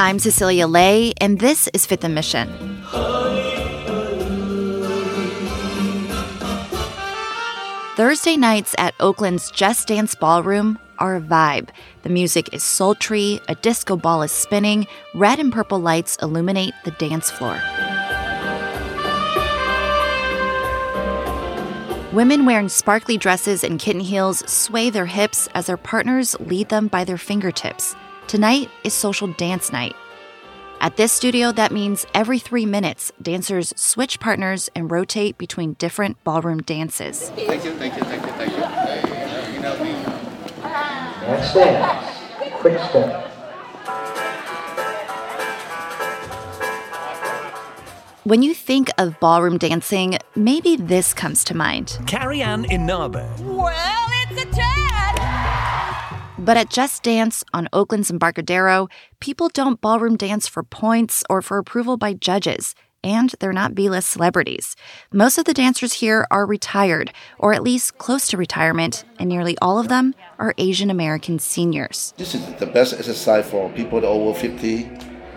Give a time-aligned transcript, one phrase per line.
[0.00, 2.48] I'm Cecilia Lei, and this is Fifth & Mission.
[7.96, 11.70] Thursday nights at Oakland's Just Dance Ballroom are a vibe.
[12.02, 16.92] The music is sultry, a disco ball is spinning, red and purple lights illuminate the
[16.92, 17.60] dance floor.
[22.12, 26.86] Women wearing sparkly dresses and kitten heels sway their hips as their partners lead them
[26.86, 27.96] by their fingertips.
[28.28, 29.96] Tonight is social dance night.
[30.82, 36.22] At this studio, that means every three minutes, dancers switch partners and rotate between different
[36.24, 37.30] ballroom dances.
[37.30, 39.54] Thank you, thank you, thank you, thank you.
[39.54, 39.92] You know me.
[41.22, 42.18] Next dance.
[42.56, 43.30] Quick step.
[48.24, 51.98] When you think of ballroom dancing, maybe this comes to mind.
[52.06, 53.26] Carrie Ann Inaba.
[53.40, 53.72] Well,
[54.10, 54.97] it's a Chad!
[56.40, 61.58] But at Just Dance on Oakland's Embarcadero, people don't ballroom dance for points or for
[61.58, 64.76] approval by judges, and they're not B list celebrities.
[65.12, 69.58] Most of the dancers here are retired, or at least close to retirement, and nearly
[69.60, 72.14] all of them are Asian American seniors.
[72.16, 74.88] This is the best exercise for people over 50.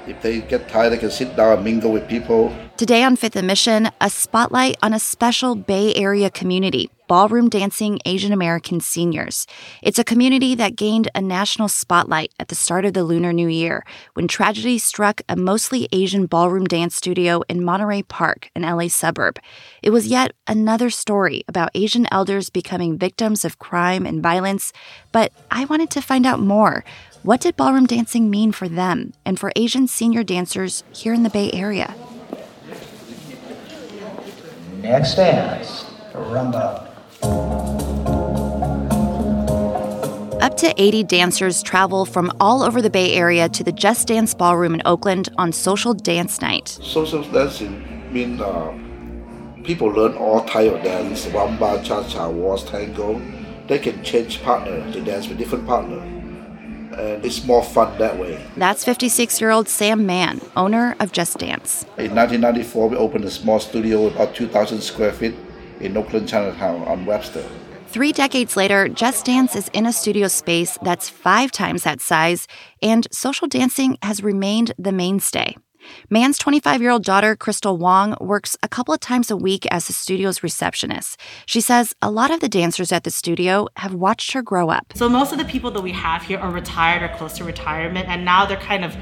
[0.07, 2.55] If they get tired, they can sit down and mingle with people.
[2.77, 7.99] Today on Fifth & Mission, a spotlight on a special Bay Area community, ballroom dancing
[8.05, 9.45] Asian American seniors.
[9.81, 13.49] It's a community that gained a national spotlight at the start of the Lunar New
[13.49, 18.87] Year when tragedy struck a mostly Asian ballroom dance studio in Monterey Park, an LA
[18.87, 19.41] suburb.
[19.83, 24.71] It was yet another story about Asian elders becoming victims of crime and violence,
[25.11, 26.85] but I wanted to find out more.
[27.23, 31.29] What did ballroom dancing mean for them and for Asian senior dancers here in the
[31.29, 31.93] Bay Area?
[34.81, 35.83] Next dance.
[36.13, 36.90] Rumba.
[40.41, 44.33] Up to 80 dancers travel from all over the Bay Area to the Just Dance
[44.33, 46.67] Ballroom in Oakland on Social Dance Night.
[46.67, 48.75] Social dancing means uh,
[49.63, 53.21] people learn all type of dance, rumba, cha-cha, waltz, tango.
[53.67, 55.99] They can change partner to dance with different partner.
[55.99, 58.43] And it's more fun that way.
[58.57, 61.83] That's 56 year old Sam Mann, owner of Just Dance.
[61.97, 65.35] In 1994, we opened a small studio about 2,000 square feet
[65.81, 67.45] in Oakland Chinatown on Webster.
[67.87, 72.47] Three decades later, Just Dance is in a studio space that's five times that size,
[72.81, 75.57] and social dancing has remained the mainstay.
[76.09, 79.87] Man's 25 year old daughter, Crystal Wong, works a couple of times a week as
[79.87, 81.19] the studio's receptionist.
[81.45, 84.93] She says a lot of the dancers at the studio have watched her grow up.
[84.95, 88.07] So most of the people that we have here are retired or close to retirement,
[88.07, 88.95] and now they're kind of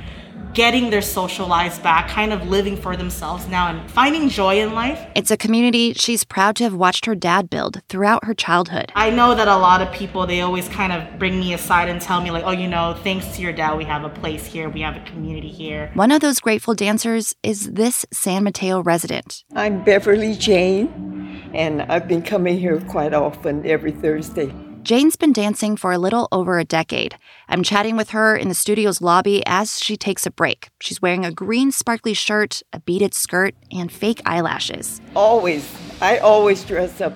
[0.53, 4.73] getting their social lives back, kind of living for themselves now and finding joy in
[4.73, 4.99] life.
[5.15, 8.91] It's a community she's proud to have watched her dad build throughout her childhood.
[8.95, 12.01] I know that a lot of people, they always kind of bring me aside and
[12.01, 14.69] tell me, like, oh, you know, thanks to your dad, we have a place here,
[14.69, 15.91] we have a community here.
[15.93, 19.43] One of those grateful dancers is this San Mateo resident.
[19.55, 24.53] I'm Beverly Jane, and I've been coming here quite often every Thursday.
[24.83, 27.15] Jane's been dancing for a little over a decade.
[27.49, 30.69] I'm chatting with her in the studio's lobby as she takes a break.
[30.79, 35.01] She's wearing a green sparkly shirt, a beaded skirt, and fake eyelashes.
[35.15, 35.69] Always,
[36.01, 37.13] I always dress up.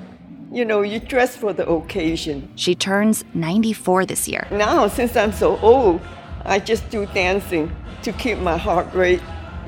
[0.52, 2.52] You know, you dress for the occasion.
[2.56, 4.46] She turns 94 this year.
[4.52, 6.02] Now, since I'm so old,
[6.46, 9.22] I just do dancing to keep my heart rate,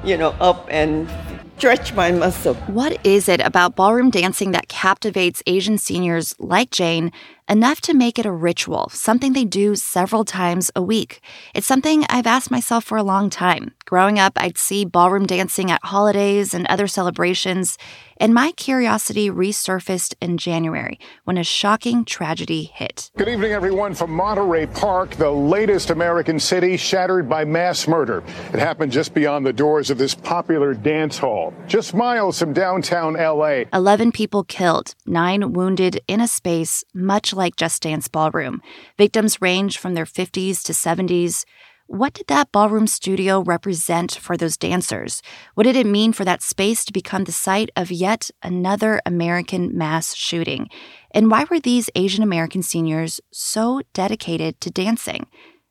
[0.04, 1.10] you know, up and
[1.58, 2.56] stretch my muscle.
[2.68, 7.12] What is it about ballroom dancing that captivates Asian seniors like Jane
[7.48, 11.22] enough to make it a ritual, something they do several times a week?
[11.54, 13.74] It's something I've asked myself for a long time.
[13.86, 17.78] Growing up, I'd see ballroom dancing at holidays and other celebrations,
[18.18, 23.12] and my curiosity resurfaced in January when a shocking tragedy hit.
[23.16, 28.24] Good evening, everyone, from Monterey Park, the latest American city shattered by mass murder.
[28.54, 31.20] It happened just beyond the doors of this popular dance
[31.68, 33.64] just miles from downtown LA.
[33.74, 38.62] 11 people killed, nine wounded in a space much like Just Dance Ballroom.
[38.98, 41.46] Victims range from their 50s to 70s.
[41.88, 45.22] What did that ballroom studio represent for those dancers?
[45.54, 49.78] What did it mean for that space to become the site of yet another American
[49.78, 50.68] mass shooting?
[51.12, 55.28] And why were these Asian American seniors so dedicated to dancing?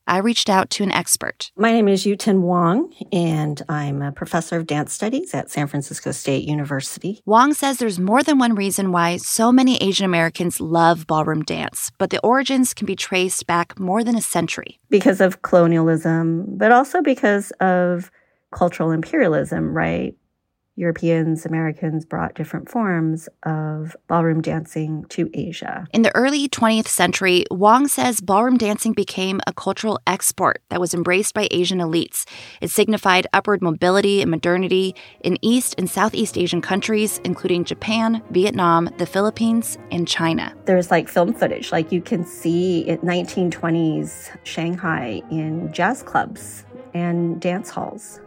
[0.06, 1.50] I reached out to an expert.
[1.56, 6.12] My name is Yutian Wong, and I'm a professor of dance studies at San Francisco
[6.12, 7.22] State University.
[7.24, 11.90] Wong says there's more than one reason why so many Asian Americans love ballroom dance,
[11.98, 14.78] but the origins can be traced back more than a century.
[14.90, 18.10] Because of colonialism, but also because of
[18.52, 20.14] cultural imperialism, right?
[20.76, 25.86] Europeans, Americans brought different forms of ballroom dancing to Asia.
[25.92, 30.92] In the early 20th century, Wong says ballroom dancing became a cultural export that was
[30.92, 32.24] embraced by Asian elites.
[32.60, 38.90] It signified upward mobility and modernity in East and Southeast Asian countries, including Japan, Vietnam,
[38.98, 40.54] the Philippines, and China.
[40.64, 47.40] There's like film footage, like you can see in 1920s Shanghai in jazz clubs and
[47.40, 48.20] dance halls.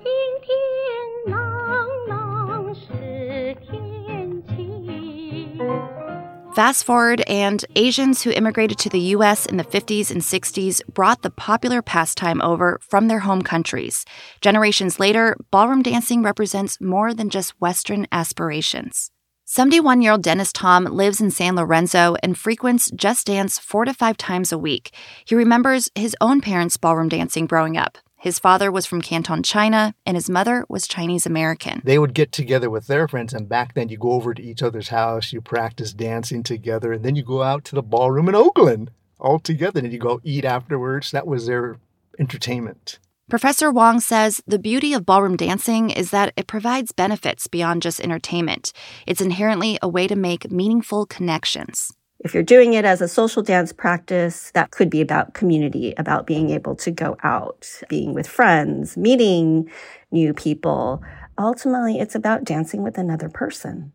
[6.57, 11.21] Fast forward, and Asians who immigrated to the US in the 50s and 60s brought
[11.21, 14.05] the popular pastime over from their home countries.
[14.41, 19.11] Generations later, ballroom dancing represents more than just Western aspirations.
[19.45, 23.93] 71 year old Dennis Tom lives in San Lorenzo and frequents Just Dance four to
[23.93, 24.89] five times a week.
[25.25, 27.99] He remembers his own parents' ballroom dancing growing up.
[28.19, 31.81] His father was from Canton, China, and his mother was Chinese American.
[31.85, 34.63] They would get together with their friends, and back then you go over to each
[34.63, 38.35] other's house, you practice dancing together, and then you go out to the ballroom in
[38.35, 41.11] Oakland all together, and you go eat afterwards.
[41.11, 41.77] That was their
[42.19, 42.99] entertainment.
[43.29, 47.99] Professor Wong says the beauty of ballroom dancing is that it provides benefits beyond just
[47.99, 48.71] entertainment.
[49.05, 51.93] It's inherently a way to make meaningful connections.
[52.19, 56.25] If you're doing it as a social dance practice, that could be about community, about
[56.25, 59.69] being able to go out, being with friends, meeting
[60.11, 61.03] new people.
[61.37, 63.91] Ultimately, it's about dancing with another person.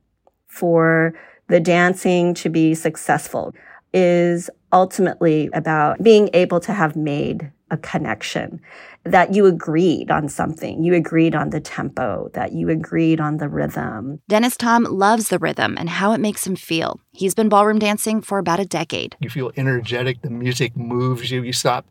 [0.46, 1.14] For
[1.48, 3.54] the dancing to be successful
[3.92, 8.60] is ultimately about being able to have made a connection
[9.04, 10.84] that you agreed on something.
[10.84, 14.20] You agreed on the tempo, that you agreed on the rhythm.
[14.28, 17.00] Dennis Tom loves the rhythm and how it makes him feel.
[17.10, 19.16] He's been ballroom dancing for about a decade.
[19.19, 21.86] You feel energetic, the music moves you, you stop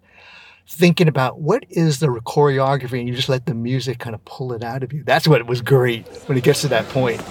[0.70, 4.54] thinking about what is the choreography and you just let the music kind of pull
[4.54, 5.04] it out of you.
[5.04, 7.22] That's what was great when it gets to that point.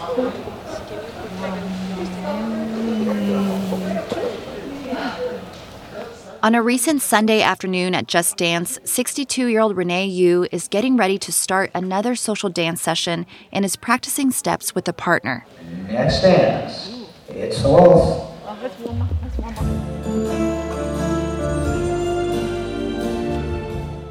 [6.43, 10.97] On a recent Sunday afternoon at Just Dance, 62 year old Renee Yu is getting
[10.97, 15.45] ready to start another social dance session and is practicing steps with a partner.
[15.87, 17.05] Next dance.
[17.29, 18.27] It's the waltz.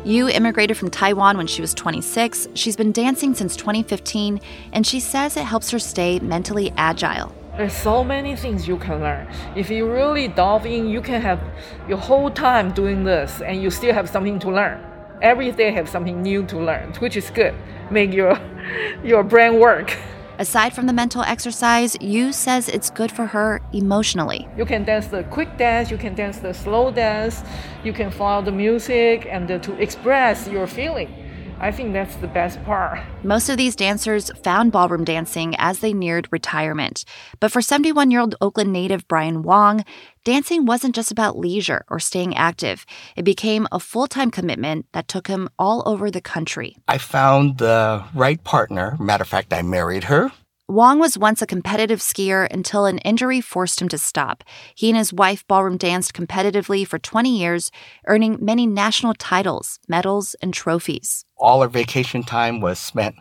[0.05, 2.47] Yu immigrated from Taiwan when she was 26.
[2.53, 4.39] She's been dancing since 2015,
[4.71, 7.33] and she says it helps her stay mentally agile.
[7.59, 9.27] There's so many things you can learn.
[9.53, 11.41] If you really dive in, you can have
[11.89, 14.81] your whole time doing this and you still have something to learn.
[15.21, 17.53] Every day have something new to learn, which is good.
[17.91, 18.39] Make your
[19.03, 19.97] your brain work.
[20.37, 24.47] Aside from the mental exercise, Yu says it's good for her emotionally.
[24.55, 27.43] You can dance the quick dance, you can dance the slow dance,
[27.83, 31.28] you can follow the music and to express your feeling.
[31.61, 32.99] I think that's the best part.
[33.23, 37.03] Most of these dancers found ballroom dancing as they neared retirement.
[37.41, 39.83] But for 71 year old Oakland native Brian Wong,
[40.23, 42.85] dancing wasn't just about leisure or staying active.
[43.17, 46.77] It became a full time commitment that took him all over the country.
[46.87, 48.95] I found the right partner.
[48.97, 50.31] Matter of fact, I married her.
[50.69, 54.43] Wong was once a competitive skier until an injury forced him to stop.
[54.75, 57.71] He and his wife ballroom danced competitively for 20 years,
[58.05, 61.25] earning many national titles, medals, and trophies.
[61.37, 63.15] All our vacation time was spent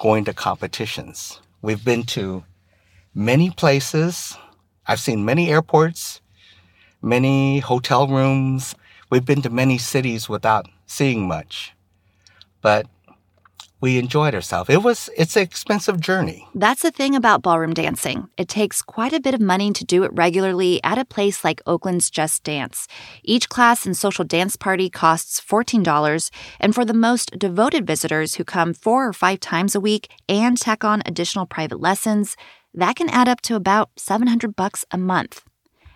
[0.00, 1.40] going to competitions.
[1.62, 2.42] We've been to
[3.14, 4.36] many places.
[4.84, 6.20] I've seen many airports,
[7.00, 8.74] many hotel rooms.
[9.08, 11.74] We've been to many cities without seeing much.
[12.60, 12.88] But
[13.82, 14.70] we enjoyed ourselves.
[14.70, 16.48] It was it's an expensive journey.
[16.54, 18.28] That's the thing about ballroom dancing.
[18.38, 21.60] It takes quite a bit of money to do it regularly at a place like
[21.66, 22.86] Oakland's Just Dance.
[23.24, 28.44] Each class and social dance party costs $14, and for the most devoted visitors who
[28.44, 32.36] come 4 or 5 times a week and tack on additional private lessons,
[32.72, 35.42] that can add up to about 700 bucks a month.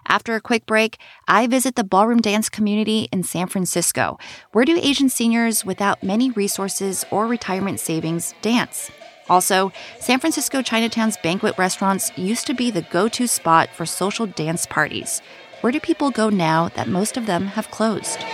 [0.08, 4.18] After a quick break, I visit the ballroom dance community in San Francisco.
[4.52, 8.90] Where do Asian seniors without many resources or retirement savings dance?
[9.28, 14.26] Also, San Francisco Chinatown's banquet restaurants used to be the go to spot for social
[14.26, 15.20] dance parties.
[15.60, 18.24] Where do people go now that most of them have closed?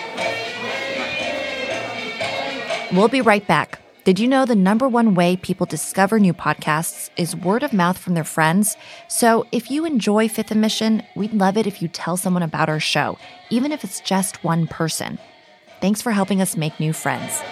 [2.93, 3.82] We'll be right back.
[4.05, 7.97] Did you know the number one way people discover new podcasts is word of mouth
[7.97, 8.77] from their friends?
[9.07, 12.69] So if you enjoy Fifth and Mission, we'd love it if you tell someone about
[12.69, 13.17] our show,
[13.49, 15.21] even if it's just one person.
[15.81, 17.43] Thanks for helping us make new friends.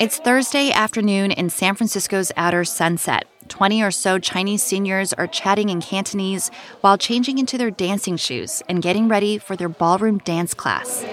[0.00, 3.26] It's Thursday afternoon in San Francisco's outer sunset.
[3.52, 8.62] 20 or so Chinese seniors are chatting in Cantonese while changing into their dancing shoes
[8.66, 11.04] and getting ready for their ballroom dance class.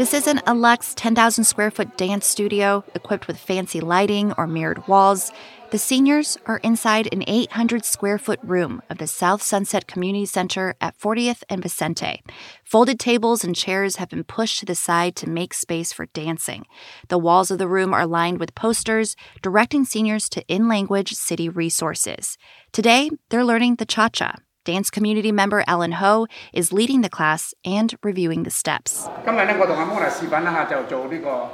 [0.00, 4.88] This isn't a luxe 10,000 square foot dance studio equipped with fancy lighting or mirrored
[4.88, 5.30] walls.
[5.72, 10.74] The seniors are inside an 800 square foot room of the South Sunset Community Center
[10.80, 12.22] at 40th and Vicente.
[12.64, 16.64] Folded tables and chairs have been pushed to the side to make space for dancing.
[17.08, 21.50] The walls of the room are lined with posters directing seniors to in language city
[21.50, 22.38] resources.
[22.72, 24.36] Today, they're learning the cha cha.
[24.65, 29.07] Dance community member Ellen Ho is leading the class and reviewing the steps.
[29.23, 31.47] 今日咧，我同阿 Mona 示范一下就做呢、个诶、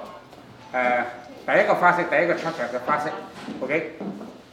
[0.71, 1.05] 呃
[1.45, 3.11] 第一个花式，第一个 c h a 嘅花式，
[3.59, 3.97] OK。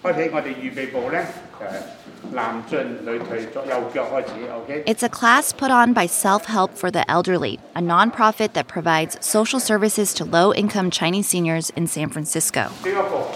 [0.02, 1.26] 开始我哋预备步咧
[1.60, 4.84] 诶男进女退，左右脚开始，OK。
[4.86, 9.18] It's a class put on by Self Help for the Elderly, a nonprofit that provides
[9.20, 12.70] social services to low income Chinese seniors in San Francisco.
[12.82, 13.26] 呢一步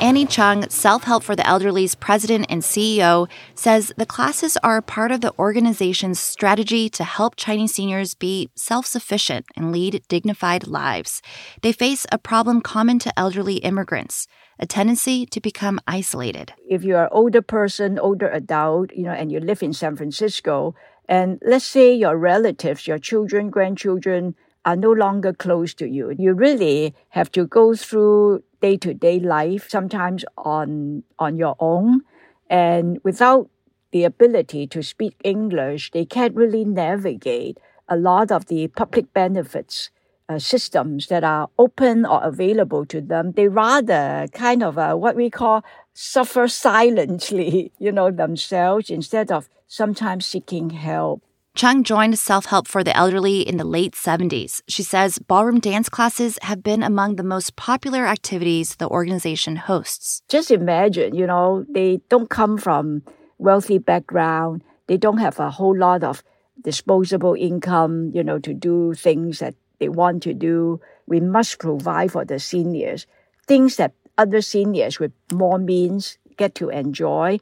[0.00, 5.12] Annie Chung, Self Help for the Elderly's president and CEO, says the classes are part
[5.12, 11.20] of the organization's strategy to help Chinese seniors be self sufficient and lead dignified lives.
[11.60, 14.26] They face a problem common to elderly immigrants
[14.58, 16.52] a tendency to become isolated.
[16.68, 20.74] if you're an older person, older adult, you know, and you live in San Francisco,
[21.08, 26.32] and let's say your relatives, your children, grandchildren are no longer close to you, you
[26.34, 32.02] really have to go through day to day life, sometimes on on your own,
[32.48, 33.48] and without
[33.92, 39.90] the ability to speak English, they can't really navigate a lot of the public benefits
[40.28, 43.32] uh, systems that are open or available to them.
[43.32, 49.48] They rather kind of uh, what we call suffer silently, you know, themselves instead of
[49.66, 51.22] sometimes seeking help.
[51.56, 54.62] Chung joined Self Help for the Elderly in the late 70s.
[54.68, 60.22] She says ballroom dance classes have been among the most popular activities the organization hosts.
[60.28, 63.02] Just imagine, you know, they don't come from
[63.38, 64.62] wealthy background.
[64.86, 66.22] They don't have a whole lot of
[66.62, 70.80] disposable income, you know, to do things that they want to do.
[71.06, 73.06] We must provide for the seniors
[73.50, 77.38] things that other seniors with more means get to enjoy,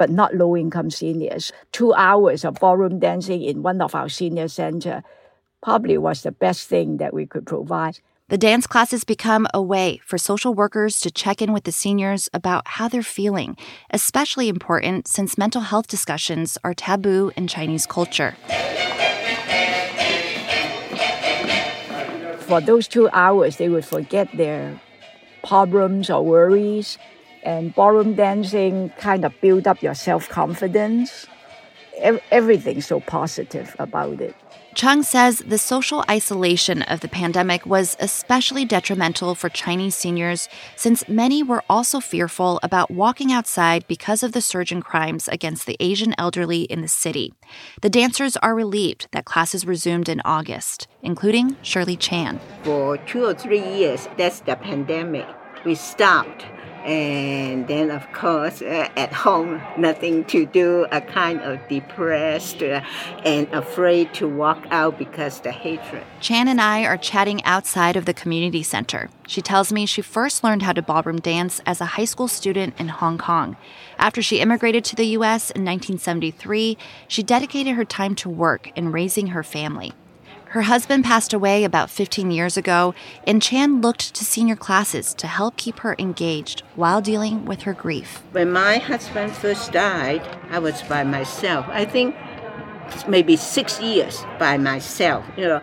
[0.00, 1.52] but not low income seniors.
[1.72, 5.04] Two hours of ballroom dancing in one of our senior center
[5.62, 8.00] probably was the best thing that we could provide.
[8.30, 12.30] The dance classes become a way for social workers to check in with the seniors
[12.32, 13.58] about how they're feeling,
[13.90, 18.36] especially important since mental health discussions are taboo in Chinese culture.
[22.48, 24.80] For those two hours, they would forget their
[25.44, 26.96] problems or worries,
[27.42, 31.26] and ballroom dancing kind of build up your self confidence.
[32.30, 34.34] Everything's so positive about it.
[34.74, 41.08] Chung says the social isolation of the pandemic was especially detrimental for Chinese seniors since
[41.08, 45.76] many were also fearful about walking outside because of the surge in crimes against the
[45.80, 47.34] Asian elderly in the city.
[47.82, 52.38] The dancers are relieved that classes resumed in August, including Shirley Chan.
[52.62, 55.26] For two or three years, that's the pandemic.
[55.64, 56.46] We stopped
[56.90, 62.80] and then of course uh, at home nothing to do a kind of depressed uh,
[63.24, 68.04] and afraid to walk out because the hatred Chan and I are chatting outside of
[68.04, 69.08] the community center.
[69.26, 72.78] She tells me she first learned how to ballroom dance as a high school student
[72.78, 73.56] in Hong Kong.
[73.96, 76.76] After she immigrated to the US in 1973,
[77.08, 79.92] she dedicated her time to work and raising her family.
[80.50, 82.92] Her husband passed away about 15 years ago,
[83.24, 87.72] and Chan looked to senior classes to help keep her engaged while dealing with her
[87.72, 88.20] grief.
[88.32, 91.64] when my husband first died i was by myself.
[91.68, 92.16] I think
[93.06, 95.60] maybe six years by myself you know.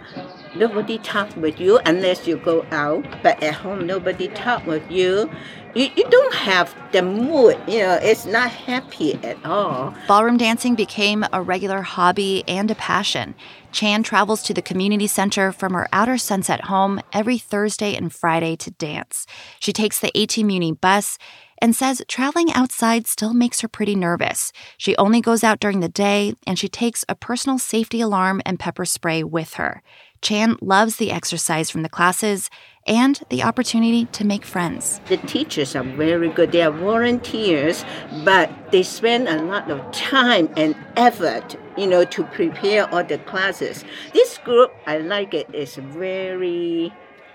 [0.56, 5.29] Nobody talked with you unless you go out but at home nobody talked with you
[5.77, 10.75] you, you don't have the mood you know it's not happy at all Ballroom dancing
[10.75, 13.36] became a regular hobby and a passion.
[13.72, 18.55] Chan travels to the community center from her outer sunset home every Thursday and Friday
[18.55, 19.25] to dance.
[19.60, 21.17] She takes the AT Muni bus
[21.62, 24.51] and says traveling outside still makes her pretty nervous.
[24.77, 28.60] She only goes out during the day and she takes a personal safety alarm and
[28.60, 29.81] pepper spray with her.
[30.21, 32.50] Chan loves the exercise from the classes
[32.86, 35.01] and the opportunity to make friends.
[35.07, 36.51] The teachers are very good.
[36.51, 37.83] They are volunteers,
[38.24, 43.17] but they spend a lot of time and effort, you know, to prepare all the
[43.19, 43.83] classes.
[44.13, 46.93] This group, I like it, is very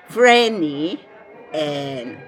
[0.08, 1.00] friendly
[1.52, 2.18] and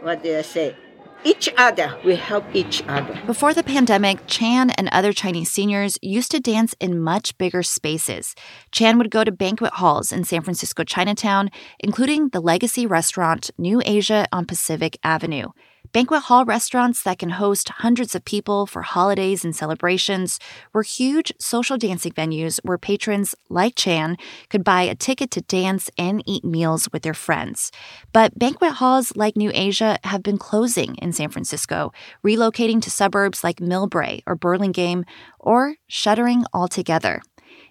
[0.00, 0.76] what do I say?
[1.24, 1.98] Each other.
[2.04, 3.20] We help each other.
[3.26, 8.34] Before the pandemic, Chan and other Chinese seniors used to dance in much bigger spaces.
[8.70, 13.82] Chan would go to banquet halls in San Francisco Chinatown, including the legacy restaurant New
[13.84, 15.48] Asia on Pacific Avenue.
[15.90, 20.38] Banquet hall restaurants that can host hundreds of people for holidays and celebrations
[20.74, 24.18] were huge social dancing venues where patrons like Chan
[24.50, 27.72] could buy a ticket to dance and eat meals with their friends.
[28.12, 31.92] But banquet halls like New Asia have been closing in San Francisco,
[32.22, 35.06] relocating to suburbs like Millbrae or Burlingame,
[35.38, 37.22] or shuttering altogether.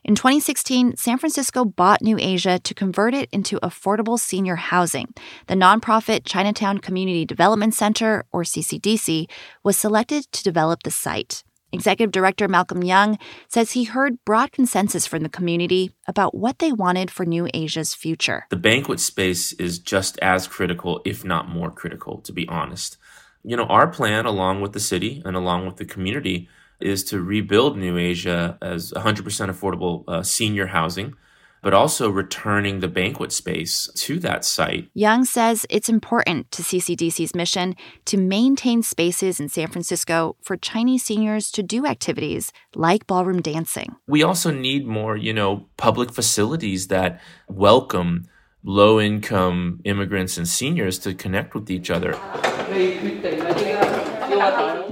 [0.08, 5.14] In 2016, San Francisco bought New Asia to convert it into affordable senior housing.
[5.48, 9.30] The nonprofit Chinatown Community Development Center, or CCDC,
[9.66, 11.44] was selected to develop the site.
[11.74, 16.72] Executive Director Malcolm Young says he heard broad consensus from the community about what they
[16.72, 18.46] wanted for New Asia's future.
[18.50, 22.96] The banquet space is just as critical, if not more critical, to be honest.
[23.44, 26.48] You know, our plan, along with the city and along with the community,
[26.80, 31.16] is to rebuild New Asia as 100% affordable uh, senior housing,
[31.64, 34.90] but also returning the banquet space to that site.
[34.94, 41.04] Young says it's important to CCDC's mission to maintain spaces in San Francisco for Chinese
[41.04, 43.96] seniors to do activities like ballroom dancing.
[44.08, 48.28] We also need more, you know, public facilities that welcome
[48.64, 52.14] low income immigrants and seniors to connect with each other.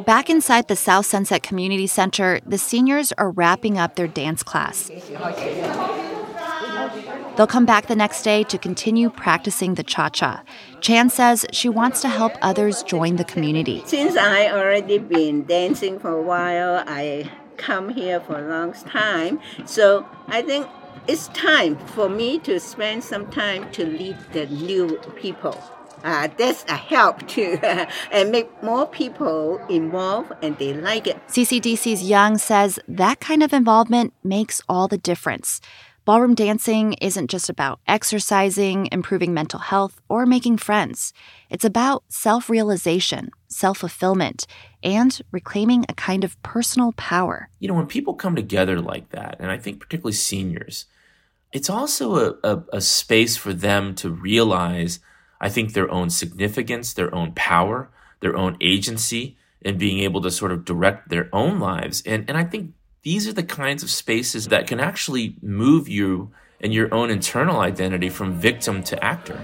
[0.06, 4.92] Back inside the South Sunset Community Center, the seniors are wrapping up their dance class.
[7.36, 10.44] They'll come back the next day to continue practicing the cha cha.
[10.80, 13.82] Chan says she wants to help others join the community.
[13.88, 19.40] Since I already been dancing for a while, I come here for a long time.
[19.66, 20.68] So I think
[21.08, 25.62] it's time for me to spend some time to lead the new people.
[26.06, 27.58] Uh, that's a help too,
[28.12, 31.18] and make more people involved and they like it.
[31.28, 35.60] CCDC's Young says that kind of involvement makes all the difference.
[36.06, 41.12] Ballroom dancing isn't just about exercising, improving mental health, or making friends.
[41.50, 44.46] It's about self realization, self fulfillment,
[44.84, 47.50] and reclaiming a kind of personal power.
[47.58, 50.86] You know, when people come together like that, and I think particularly seniors,
[51.52, 55.00] it's also a, a, a space for them to realize,
[55.40, 57.90] I think, their own significance, their own power,
[58.22, 62.04] their own agency, and being able to sort of direct their own lives.
[62.06, 66.32] And, and I think these are the kinds of spaces that can actually move you
[66.62, 69.40] and your own internal identity from victim to actor.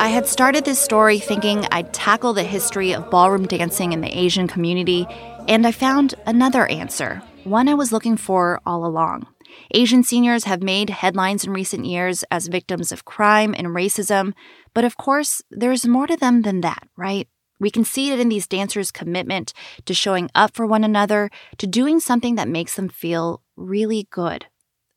[0.00, 4.18] I had started this story thinking I'd tackle the history of ballroom dancing in the
[4.18, 5.06] Asian community,
[5.46, 9.26] and I found another answer, one I was looking for all along.
[9.72, 14.32] Asian seniors have made headlines in recent years as victims of crime and racism,
[14.74, 17.28] but of course, there's more to them than that, right?
[17.60, 19.52] We can see it in these dancers' commitment
[19.86, 24.46] to showing up for one another, to doing something that makes them feel really good.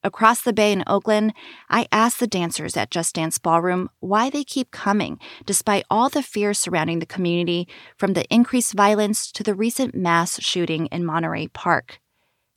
[0.03, 1.33] Across the bay in Oakland,
[1.69, 6.23] I asked the dancers at Just Dance Ballroom why they keep coming, despite all the
[6.23, 11.47] fear surrounding the community, from the increased violence to the recent mass shooting in Monterey
[11.47, 11.99] Park.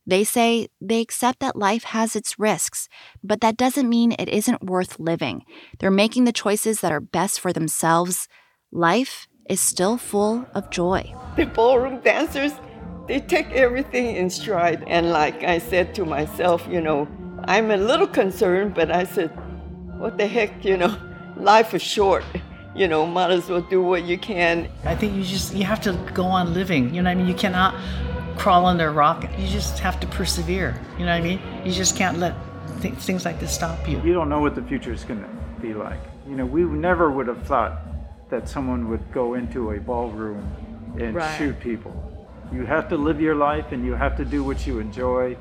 [0.07, 2.87] They say they accept that life has its risks,
[3.23, 5.43] but that doesn't mean it isn't worth living.
[5.79, 8.27] They're making the choices that are best for themselves.
[8.71, 11.13] Life is still full of joy.
[11.37, 12.53] The ballroom dancers,
[13.07, 14.83] they take everything in stride.
[14.87, 17.07] And like I said to myself, you know,
[17.45, 19.29] I'm a little concerned, but I said,
[19.97, 20.95] what the heck, you know,
[21.37, 22.23] life is short.
[22.75, 24.67] You know, might as well do what you can.
[24.83, 26.93] I think you just you have to go on living.
[26.93, 27.27] You know what I mean?
[27.27, 27.73] You cannot
[28.37, 29.23] crawl under a rock.
[29.37, 30.79] You just have to persevere.
[30.97, 31.39] You know what I mean?
[31.65, 32.35] You just can't let
[32.81, 34.01] th- things like this stop you.
[34.03, 35.29] You don't know what the future is going to
[35.61, 35.99] be like.
[36.27, 37.81] You know, we never would have thought
[38.29, 40.43] that someone would go into a ballroom
[40.99, 41.37] and Right.
[41.37, 41.93] shoot people.
[42.53, 45.35] You have to live your life and you have to do what you enjoy.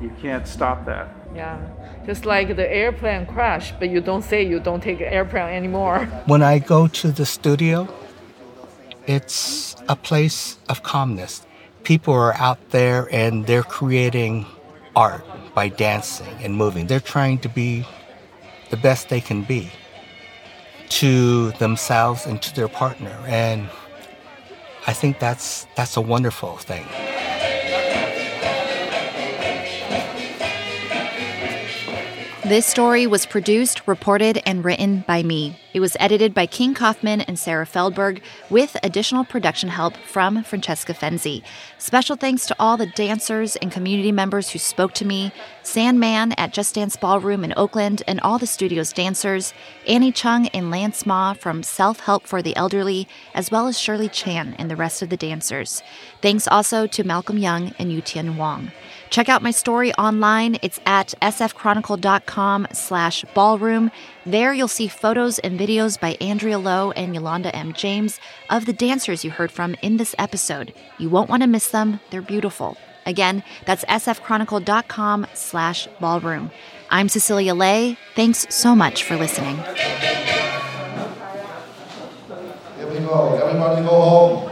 [0.00, 1.08] You can't stop that.
[1.34, 1.58] Yeah,
[2.06, 6.06] just like the airplane crash, but you don't say you don't take an airplane anymore.
[6.26, 7.86] When I go to the studio,
[9.06, 11.42] it's a place of calmness.
[11.84, 14.46] People are out there and they're creating
[14.94, 16.86] art by dancing and moving.
[16.86, 17.86] They're trying to be
[18.70, 19.70] the best they can be
[20.90, 23.16] to themselves and to their partner.
[23.26, 23.68] And
[24.86, 26.86] I think that's that's a wonderful thing.
[32.44, 37.20] This story was produced, reported, and written by me, It was edited by King Kaufman
[37.22, 41.42] and Sarah Feldberg with additional production help from Francesca Fenzi.
[41.76, 45.30] Special thanks to all the dancers and community members who spoke to me,
[45.62, 49.52] Sam Mann at Just Dance Ballroom in Oakland and all the studio's dancers,
[49.86, 54.08] Annie Chung and Lance Ma from Self Help for the Elderly, as well as Shirley
[54.08, 55.82] Chan and the rest of the dancers.
[56.22, 58.72] Thanks also to Malcolm Young and Yutian Wong.
[59.10, 60.58] Check out my story online.
[60.62, 63.90] It's at sfchronicle.com slash ballroom.
[64.26, 67.72] There you'll see photos and videos by Andrea Lowe and Yolanda M.
[67.72, 70.72] James of the dancers you heard from in this episode.
[70.98, 72.00] You won't want to miss them.
[72.10, 72.76] They're beautiful.
[73.04, 76.50] Again, that's sfchronicle.com slash ballroom.
[76.90, 77.98] I'm Cecilia Lei.
[78.14, 79.56] Thanks so much for listening.
[79.56, 79.66] Here
[82.86, 83.34] we go.
[83.42, 84.50] Everybody go home.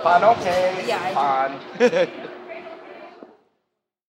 [0.00, 2.27] Don't have to